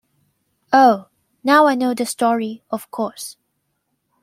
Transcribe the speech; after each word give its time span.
Oh, 0.73 1.09
now 1.43 1.67
I 1.67 1.75
know 1.75 1.93
the 1.93 2.07
story, 2.07 2.63
of 2.71 2.89
course. 2.89 3.37